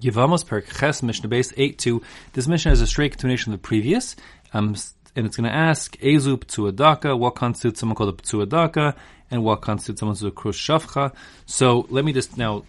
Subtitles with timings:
[0.00, 2.02] Yevamos per Ches Mishnah base 8-2.
[2.32, 4.16] This Mishnah is a straight continuation of the previous.
[4.52, 4.76] Um,
[5.16, 8.94] and it's going to ask Ezu Ptsuadaka, what constitutes someone called a Ptsuadaka,
[9.30, 11.12] and what constitutes someone called a Krush Shavcha.
[11.46, 12.64] So let me just now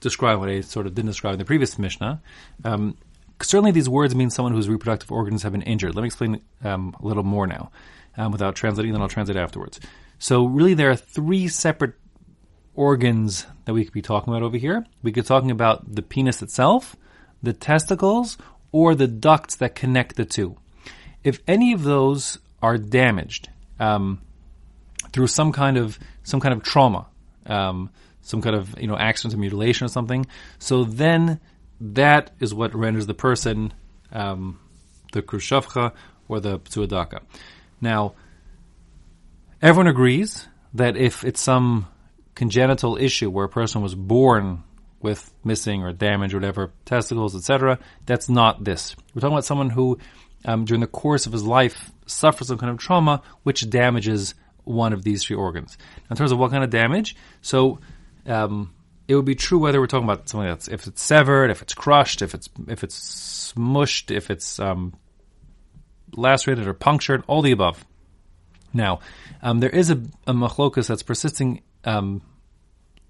[0.00, 2.20] describe what I sort of didn't describe in the previous Mishnah.
[2.64, 2.96] Um,
[3.42, 5.94] certainly these words mean someone whose reproductive organs have been injured.
[5.94, 7.70] Let me explain um, a little more now
[8.16, 9.80] um, without translating, then I'll translate afterwards.
[10.18, 11.94] So really there are three separate
[12.76, 14.86] organs that we could be talking about over here.
[15.02, 16.96] We could be talking about the penis itself,
[17.42, 18.38] the testicles,
[18.72, 20.56] or the ducts that connect the two.
[21.24, 23.48] If any of those are damaged
[23.80, 24.20] um,
[25.12, 27.06] through some kind of some kind of trauma,
[27.46, 27.90] um,
[28.22, 30.26] some kind of you know accident or mutilation or something,
[30.58, 31.40] so then
[31.80, 33.72] that is what renders the person
[34.12, 34.58] um,
[35.12, 35.92] the krushavcha
[36.28, 37.20] or the psuadaka.
[37.80, 38.14] Now,
[39.62, 41.86] everyone agrees that if it's some
[42.36, 44.62] congenital issue where a person was born
[45.00, 48.94] with missing or damage or whatever testicles, etc., that's not this.
[49.14, 49.98] We're talking about someone who,
[50.44, 54.92] um, during the course of his life, suffers some kind of trauma which damages one
[54.92, 55.76] of these three organs.
[56.02, 57.80] Now, in terms of what kind of damage, so
[58.26, 58.72] um,
[59.08, 61.74] it would be true whether we're talking about something that's if it's severed, if it's
[61.74, 64.92] crushed, if it's if it's smushed, if it's um,
[66.12, 67.84] lacerated or punctured, all the above.
[68.74, 69.00] Now,
[69.42, 70.34] um, there is a, a
[70.88, 72.20] that's persisting um,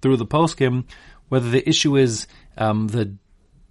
[0.00, 0.84] through the poskim
[1.30, 2.26] whether the issue is
[2.58, 3.14] um, the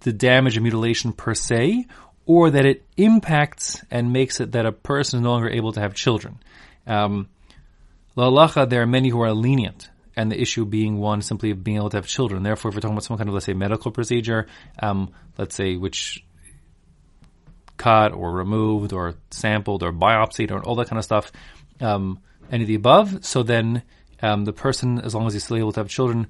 [0.00, 1.86] the damage and mutilation per se,
[2.26, 5.80] or that it impacts and makes it that a person is no longer able to
[5.80, 6.38] have children.
[6.86, 7.28] Um,
[8.16, 11.90] there are many who are lenient and the issue being one simply of being able
[11.90, 12.42] to have children.
[12.42, 14.46] Therefore, if we're talking about some kind of, let's say, medical procedure,
[14.82, 16.24] um, let's say, which
[17.76, 21.30] cut or removed or sampled or biopsied or all that kind of stuff,
[21.80, 22.20] um,
[22.50, 23.82] any of the above, so then
[24.22, 26.26] um, the person, as long as he's still able to have children,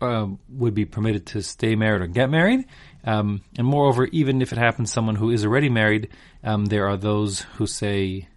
[0.00, 2.66] uh, would be permitted to stay married or get married.
[3.04, 6.08] Um, and moreover, even if it happens someone who is already married,
[6.44, 8.28] um, there are those who say,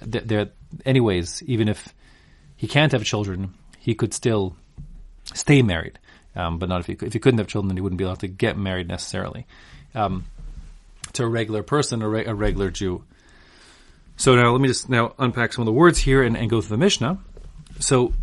[0.00, 0.50] that there,
[0.84, 1.94] anyways, even if
[2.56, 4.56] he can't have children, he could still
[5.34, 5.98] stay married,
[6.34, 8.20] um, but not if he if he couldn't have children, then he wouldn't be allowed
[8.20, 9.46] to get married necessarily
[9.94, 10.24] um,
[11.12, 13.04] to a regular person, a, re- a, regular Jew.
[14.16, 16.60] So now let me just now unpack some of the words here and, and go
[16.60, 17.18] through the Mishnah.
[17.82, 18.14] So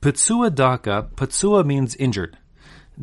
[0.00, 2.38] Patsua Daka, Patsua means injured.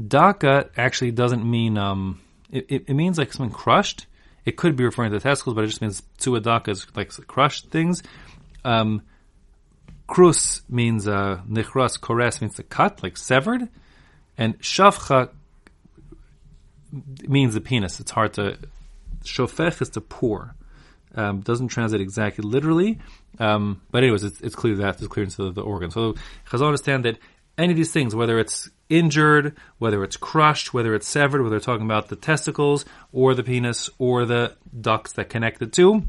[0.07, 4.05] Daka actually doesn't mean um, it, it, it, means like something crushed.
[4.45, 7.11] It could be referring to the testicles, but it just means Patsua Daka is like
[7.27, 8.03] crushed things.
[8.63, 9.01] Um,
[10.07, 13.69] Krus means uh, nichras, kores means to cut, like severed,
[14.37, 15.29] and shavcha
[17.27, 17.99] means the penis.
[17.99, 18.57] It's hard to
[19.23, 20.55] shofech is to pour.
[21.15, 22.99] Um, doesn't translate exactly literally,
[23.39, 25.89] um, but anyways, it's, it's clear that it's clear into the, the organ.
[25.89, 26.13] So
[26.47, 27.17] Chazal understand that
[27.57, 31.59] any of these things, whether it's injured, whether it's crushed, whether it's severed, whether they're
[31.59, 36.03] talking about the testicles or the penis or the ducts that connect the two,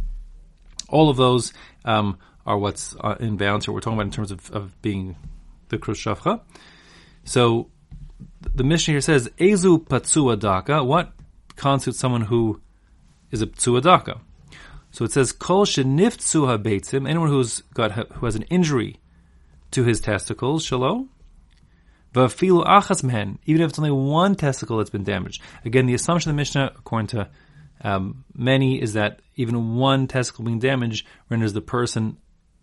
[0.89, 1.53] all of those
[1.85, 3.75] um, are what's uh, in bounds here.
[3.75, 5.17] We're talking about in terms of, of being
[5.71, 6.07] the Krus
[7.25, 7.71] So
[8.55, 10.85] the Mishnah here says, Ezu Patsua Daka.
[10.85, 11.13] What
[11.57, 12.61] constitutes someone who
[13.31, 14.21] is a Ptsua Daka?
[14.91, 17.09] So it says, Kol Sheniftsua Beitzim.
[17.09, 18.97] Anyone who's got, who has an injury
[19.71, 21.11] to his testicles, Shalom.
[22.13, 25.43] Vafilu achas mehen, even if it's only one testicle that's been damaged.
[25.65, 27.29] Again, the assumption of the Mishnah, according to
[27.83, 32.17] um, many, is that even one testicle being damaged renders the person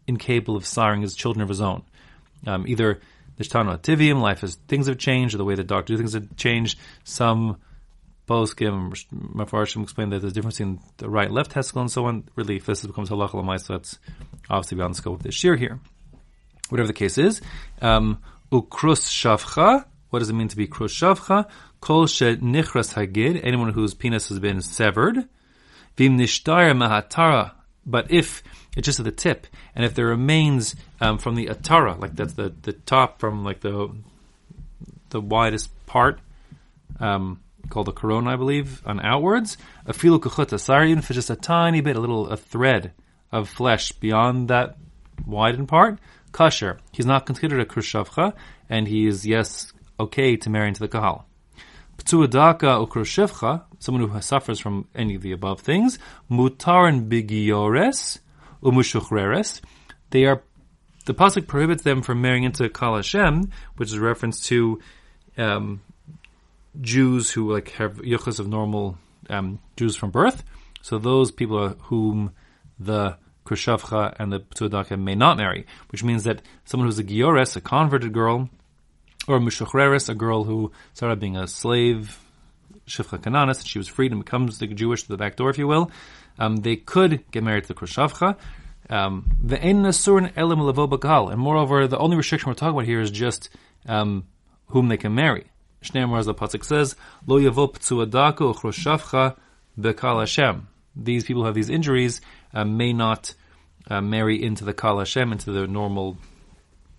[0.05, 1.83] incapable of siring his children of his own.
[2.45, 2.99] Um, either
[3.39, 6.35] Nishtano Tivium, life has things have changed, or the way the doctor do things have
[6.35, 6.77] changed.
[7.03, 7.57] Some
[8.27, 12.27] poskim, Mafarshim explain that there's a difference in the right left testicle and so on.
[12.35, 13.99] Really, if this becomes halacha lamai, so that's
[14.49, 15.79] obviously beyond the scope of this year here.
[16.69, 17.41] Whatever the case is,
[17.81, 18.21] um,
[18.51, 19.85] shavcha.
[20.09, 21.49] What does it mean to be krus shavcha?
[21.81, 23.41] Kol she nichras hagid.
[23.43, 25.27] Anyone whose penis has been severed.
[25.95, 27.51] Vim nishtara mahatara.
[27.85, 28.43] But if
[28.77, 29.47] it's just at the tip.
[29.75, 33.61] And if there remains um, from the atara, like that's the, the top from like
[33.61, 33.89] the
[35.09, 36.19] the widest part,
[36.99, 41.15] um, called the corona, I believe, on outwards, a filu kuchuta, sorry, even if it's
[41.15, 42.93] just a tiny bit, a little a thread
[43.31, 44.77] of flesh beyond that
[45.25, 45.99] widened part,
[46.31, 46.79] kosher.
[46.91, 48.33] He's not considered a krushavcha,
[48.69, 51.25] and he is yes okay to marry into the kahal.
[51.97, 55.99] Ptuadaka ukrushivcha, someone who suffers from any of the above things,
[56.29, 58.19] mutaran bigiores,
[58.61, 59.61] umushuchreres.
[60.11, 60.43] They are
[61.05, 64.79] the pasuk prohibits them from marrying into Kal Hashem, which is a reference to
[65.37, 65.81] um,
[66.81, 68.97] Jews who like have yuchas of normal
[69.29, 70.43] um, Jews from birth.
[70.81, 72.31] So those people are whom
[72.79, 77.55] the Kushavcha and the Ptuadaka may not marry, which means that someone who's a Giores,
[77.55, 78.49] a converted girl,
[79.27, 82.19] or a Mishuchreris, a girl who started being a slave,
[82.87, 85.67] Shifcha Kananis, she was freed and becomes the Jewish to the back door, if you
[85.67, 85.91] will.
[86.39, 88.37] Um, they could get married to the Krushavcha.
[88.89, 89.29] Um,
[91.29, 93.49] And moreover, the only restriction we're talking about here is just
[93.85, 94.25] um,
[94.67, 95.45] whom they can marry.
[95.91, 96.95] Shneimar, as the Pasuk says,
[97.25, 99.37] Lo Yavo Ptsuadaku Chroshavcha
[99.79, 100.67] Bekal Hashem.
[100.95, 102.21] These people who have these injuries
[102.53, 103.33] uh, may not
[103.89, 106.17] uh, marry into the Kal Hashem, into the normal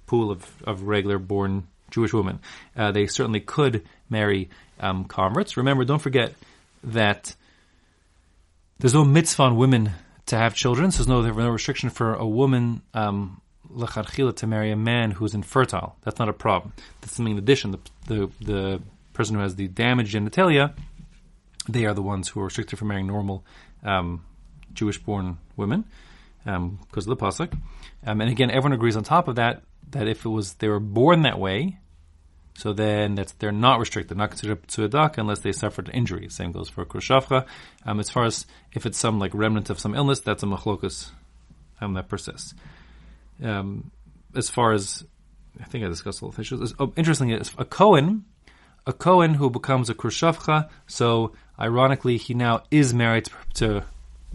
[0.07, 2.41] pool of, of regular born Jewish women.
[2.77, 4.51] Uh, they certainly could marry
[4.81, 5.57] um, converts.
[5.57, 6.35] Remember, don't forget
[6.85, 7.35] that
[8.79, 9.91] there's no mitzvah on women
[10.27, 10.91] to have children.
[10.91, 13.41] So there's no, there's no restriction for a woman um,
[13.87, 15.97] to marry a man who's infertile.
[16.03, 16.73] That's not a problem.
[17.01, 17.71] That's something in addition.
[17.73, 18.83] The, the, the
[19.13, 20.75] person who has the damaged genitalia,
[21.69, 23.45] they are the ones who are restricted from marrying normal
[23.85, 24.25] um,
[24.73, 25.85] Jewish-born women
[26.45, 27.53] because um, of the pasuk.
[28.07, 30.81] Um, and again, everyone agrees on top of that that if it was they were
[30.81, 31.79] born that way,
[32.55, 36.29] so then that's they're not restricted, not considered tzuadak unless they suffered an injury.
[36.29, 37.47] Same goes for krushavcha.
[37.85, 41.11] Um, as far as if it's some like remnant of some illness, that's a machlokus
[41.81, 42.55] um, that persists.
[43.43, 43.91] Um,
[44.35, 45.05] as far as
[45.61, 46.75] I think I discussed all the issues.
[46.79, 48.25] Oh, interestingly, a Cohen,
[48.87, 50.69] a Cohen who becomes a krushavcha.
[50.87, 53.85] So ironically, he now is married to,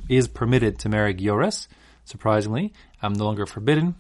[0.10, 1.68] is permitted to marry Giores.
[2.06, 3.96] Surprisingly, I'm no longer forbidden.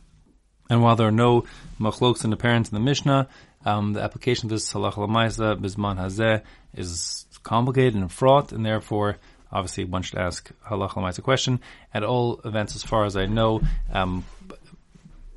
[0.70, 1.46] And while there are no
[1.80, 3.30] machloks in the parents in the Mishnah,
[3.66, 6.42] um, the application of this halach lamaisa bisman hazeh
[6.74, 9.18] is complicated and fraught, and therefore,
[9.52, 11.62] obviously, one should ask halach lamaisa question.
[11.94, 13.62] At all events, as far as I know,
[13.92, 14.26] um,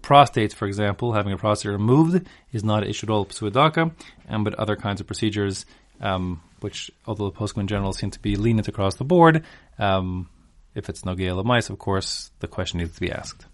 [0.07, 3.91] prostate, for example, having a prostate removed is not issued all psuadaka,
[4.29, 5.67] um, but other kinds of procedures,
[6.01, 9.43] um, which, although the poskim in general seem to be lenient across the board,
[9.81, 10.29] um,
[10.77, 13.47] if it's no of mice, of course, the question needs to be asked.